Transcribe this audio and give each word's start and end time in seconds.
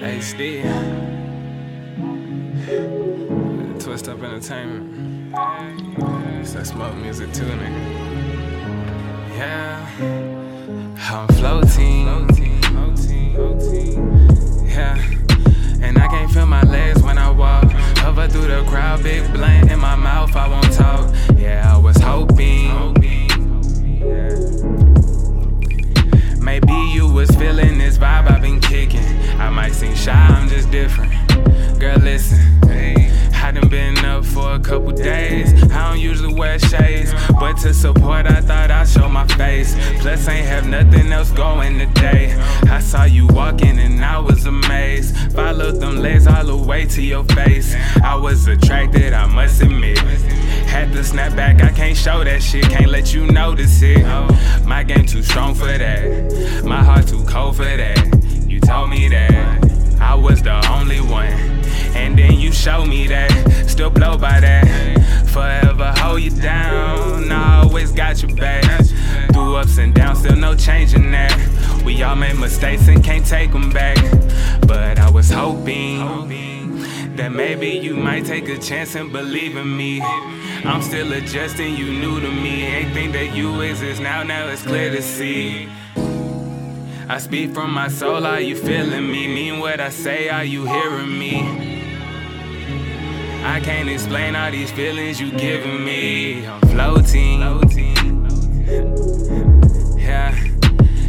Hey, 0.00 0.20
Steve. 0.20 0.64
Twist 3.78 4.08
Up 4.08 4.22
Entertainment. 4.22 5.34
So 6.46 6.60
I 6.60 6.62
Smoke 6.62 6.96
Music 6.96 7.32
2, 7.32 7.44
nigga. 7.44 9.36
Yeah. 9.36 9.86
I'm 11.10 11.28
floating. 11.28 11.78
Shy, 30.08 30.14
I'm 30.14 30.48
just 30.48 30.70
different. 30.70 31.12
Girl, 31.78 31.98
listen. 31.98 32.38
I 33.48 33.50
done 33.50 33.68
been 33.68 33.96
up 34.04 34.24
for 34.26 34.54
a 34.54 34.58
couple 34.58 34.92
days. 34.92 35.50
I 35.72 35.90
don't 35.90 36.00
usually 36.00 36.34
wear 36.34 36.58
shades, 36.58 37.14
but 37.40 37.56
to 37.58 37.72
support, 37.72 38.26
I 38.26 38.42
thought 38.42 38.70
I'd 38.70 38.86
show 38.86 39.08
my 39.08 39.26
face. 39.26 39.74
Plus, 40.00 40.28
ain't 40.28 40.46
have 40.46 40.66
nothing 40.66 41.10
else 41.12 41.30
going 41.30 41.78
today. 41.78 42.34
I 42.68 42.80
saw 42.80 43.04
you 43.04 43.26
walking 43.28 43.78
and 43.78 44.04
I 44.04 44.18
was 44.18 44.44
amazed. 44.44 45.32
Followed 45.32 45.80
them 45.80 45.96
legs 45.96 46.26
all 46.26 46.44
the 46.44 46.56
way 46.56 46.84
to 46.86 47.00
your 47.02 47.24
face. 47.24 47.74
I 48.02 48.16
was 48.16 48.46
attracted, 48.48 49.14
I 49.14 49.26
must 49.26 49.62
admit. 49.62 49.98
Had 50.68 50.92
to 50.92 51.02
snap 51.02 51.34
back, 51.34 51.62
I 51.62 51.70
can't 51.70 51.96
show 51.96 52.24
that 52.24 52.42
shit, 52.42 52.64
can't 52.64 52.90
let 52.90 53.14
you 53.14 53.26
notice 53.26 53.80
it. 53.82 54.04
My 54.66 54.82
game 54.84 55.06
too 55.06 55.22
strong 55.22 55.54
for 55.54 55.72
that, 55.84 56.64
my 56.64 56.82
heart 56.84 57.08
too 57.08 57.24
cold 57.24 57.56
for 57.56 57.64
that. 57.64 57.98
You 58.46 58.60
told 58.60 58.90
me 58.90 59.08
that 59.08 59.77
I 60.00 60.14
was 60.14 60.42
the 60.42 60.54
only 60.72 61.00
one, 61.00 61.32
and 61.94 62.18
then 62.18 62.34
you 62.34 62.52
showed 62.52 62.86
me 62.86 63.06
that. 63.08 63.30
Still 63.66 63.90
blow 63.90 64.16
by 64.16 64.40
that, 64.40 64.64
forever 65.28 65.92
hold 65.96 66.20
you 66.20 66.30
down. 66.30 67.30
I 67.30 67.62
always 67.62 67.92
got 67.92 68.22
your 68.22 68.34
back. 68.36 68.64
Through 69.32 69.56
ups 69.56 69.78
and 69.78 69.94
downs, 69.94 70.20
still 70.20 70.36
no 70.36 70.54
changing 70.54 71.10
that. 71.12 71.82
We 71.84 72.02
all 72.02 72.16
made 72.16 72.36
mistakes 72.38 72.88
and 72.88 73.02
can't 73.04 73.24
take 73.24 73.52
them 73.52 73.70
back, 73.70 73.96
but 74.66 74.98
I 74.98 75.10
was 75.10 75.30
hoping. 75.30 76.28
That 77.16 77.32
maybe 77.32 77.68
you 77.68 77.94
might 77.94 78.24
take 78.24 78.48
a 78.48 78.58
chance 78.58 78.94
and 78.94 79.12
believe 79.12 79.56
in 79.56 79.76
me. 79.76 80.00
I'm 80.00 80.82
still 80.82 81.12
adjusting, 81.12 81.74
you 81.74 81.92
new 81.92 82.20
to 82.20 82.30
me. 82.30 82.64
Ain't 82.64 82.94
think 82.94 83.12
that 83.12 83.34
you 83.34 83.60
exist 83.60 84.00
now, 84.00 84.22
now 84.22 84.46
it's 84.48 84.62
clear 84.62 84.90
to 84.90 85.02
see. 85.02 85.68
I 87.10 87.16
speak 87.16 87.54
from 87.54 87.72
my 87.72 87.88
soul, 87.88 88.26
are 88.26 88.38
you 88.38 88.54
feeling 88.54 89.10
me? 89.10 89.26
Mean 89.28 89.60
what 89.60 89.80
I 89.80 89.88
say, 89.88 90.28
are 90.28 90.44
you 90.44 90.66
hearing 90.66 91.18
me? 91.18 91.40
I 93.42 93.60
can't 93.60 93.88
explain 93.88 94.36
all 94.36 94.50
these 94.50 94.70
feelings 94.70 95.18
you 95.18 95.32
giving 95.32 95.84
me. 95.86 96.46
I'm 96.46 96.60
floating. 96.68 97.40
Yeah. 99.98 100.34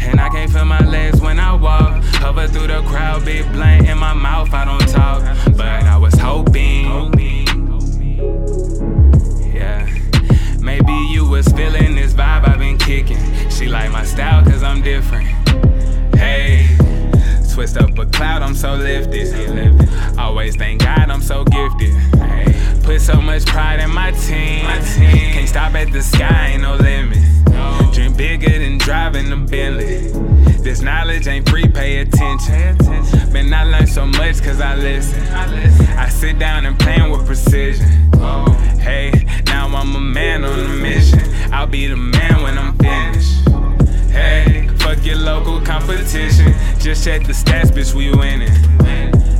And 0.00 0.18
I 0.18 0.28
can't 0.30 0.50
feel 0.50 0.64
my 0.64 0.80
legs 0.80 1.20
when 1.20 1.38
I 1.38 1.54
walk. 1.54 2.02
Hover 2.22 2.48
through 2.48 2.68
the 2.68 2.82
crowd, 2.82 3.26
big 3.26 3.44
blank 3.52 3.71
so 18.62 18.74
lifted. 18.76 19.34
Always 20.16 20.54
thank 20.54 20.84
God 20.84 21.10
I'm 21.10 21.20
so 21.20 21.42
gifted. 21.42 21.96
Put 22.84 23.00
so 23.00 23.20
much 23.20 23.44
pride 23.44 23.80
in 23.80 23.92
my 23.92 24.12
team. 24.12 24.64
Can't 25.34 25.48
stop 25.48 25.74
at 25.74 25.90
the 25.90 26.00
sky, 26.00 26.50
ain't 26.52 26.62
no 26.62 26.76
limit. 26.76 27.18
Dream 27.92 28.14
bigger 28.14 28.56
than 28.60 28.78
driving 28.78 29.32
a 29.32 29.36
Bentley. 29.36 30.12
This 30.62 30.80
knowledge 30.80 31.26
ain't 31.26 31.48
free, 31.48 31.66
pay 31.66 32.02
attention. 32.02 32.78
Man, 33.32 33.52
I 33.52 33.64
learned 33.64 33.88
so 33.88 34.06
much 34.06 34.40
cause 34.40 34.60
I 34.60 34.76
listen. 34.76 35.20
I 35.98 36.08
sit 36.08 36.38
down 36.38 36.64
and 36.64 36.78
plan 36.78 37.10
with 37.10 37.26
precision. 37.26 37.88
Hey, 38.78 39.10
now 39.46 39.66
I'm 39.74 39.96
a 39.96 40.00
man 40.00 40.44
on 40.44 40.60
a 40.60 40.68
mission. 40.68 41.18
I'll 41.52 41.66
be 41.66 41.88
the 41.88 41.96
check 47.02 47.26
the 47.26 47.32
stats, 47.32 47.70
bitch, 47.72 47.94
we 47.94 48.10
winning. 48.14 48.52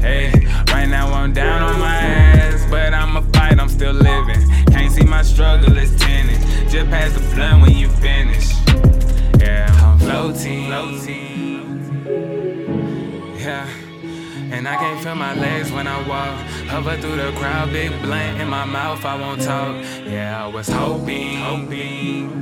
Hey, 0.00 0.30
right 0.68 0.84
now 0.86 1.10
I'm 1.10 1.32
down 1.32 1.62
on 1.62 1.80
my 1.80 1.96
ass, 1.96 2.66
but 2.70 2.92
I'ma 2.92 3.22
fight, 3.32 3.58
I'm 3.58 3.70
still 3.70 3.94
living. 3.94 4.46
Can't 4.66 4.92
see 4.92 5.04
my 5.04 5.22
struggle, 5.22 5.74
it's 5.78 5.96
tenant. 5.96 6.38
Just 6.70 6.90
pass 6.90 7.14
the 7.14 7.20
blunt 7.34 7.62
when 7.62 7.72
you 7.72 7.88
finish. 7.88 8.52
Yeah, 9.38 9.72
I'm 9.82 9.98
floating. 9.98 10.68
Yeah. 13.38 13.66
And 14.52 14.68
I 14.68 14.76
can't 14.76 15.02
feel 15.02 15.14
my 15.14 15.34
legs 15.34 15.72
when 15.72 15.86
I 15.86 15.96
walk. 16.06 16.38
Hover 16.68 16.98
through 16.98 17.16
the 17.16 17.32
crowd, 17.38 17.72
big 17.72 17.90
blunt 18.02 18.38
in 18.38 18.48
my 18.48 18.66
mouth, 18.66 19.02
I 19.02 19.18
won't 19.18 19.40
talk. 19.40 19.82
Yeah, 20.04 20.44
I 20.44 20.46
was 20.46 20.68
hoping, 20.68 21.38
hoping. 21.38 22.36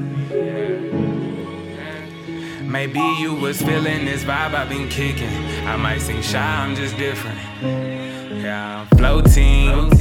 Maybe 2.75 2.99
you 3.21 3.37
was 3.37 3.63
feeling 3.63 4.05
this 4.05 4.25
vibe 4.25 4.53
I've 4.53 4.69
been 4.69 4.89
kicking. 4.89 5.33
I 5.65 5.77
might 5.77 6.01
seem 6.01 6.21
shy, 6.21 6.41
I'm 6.41 6.75
just 6.75 6.97
different. 6.97 7.39
Yeah, 7.63 8.81
I'm 8.81 8.99
floating. 8.99 9.93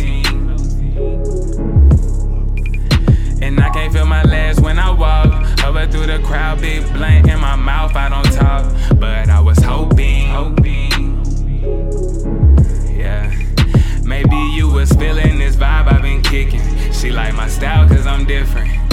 And 3.44 3.59
I 3.59 3.69
can't 3.69 3.94
feel 3.94 4.07
my 4.07 4.23
legs 4.23 4.59
when 4.59 4.79
I 4.79 4.89
walk. 4.89 5.59
Hover 5.59 5.85
through 5.85 6.07
the 6.07 6.17
crowd, 6.25 6.61
big 6.61 6.81
blank 6.94 7.28
in 7.28 7.39
my 7.39 7.56
mouth, 7.56 7.95
I 7.95 8.09
don't 8.09 8.34
talk. 8.34 8.66
But 9.00 9.29
I 9.29 9.40
was 9.40 9.59
hoping, 9.59 10.29
hoping. 10.29 11.22
Yeah. 12.97 13.31
Maybe 14.03 14.35
you 14.55 14.67
was 14.67 14.91
feeling 14.94 15.38
this 15.38 15.55
vibe 15.55 15.94
I've 15.94 16.01
been 16.01 16.23
kicking. 16.23 16.63
She 16.91 17.11
like 17.11 17.35
my 17.35 17.47
style 17.47 17.88
cause 17.88 18.07
I'm 18.07 18.25
different. 18.25 18.92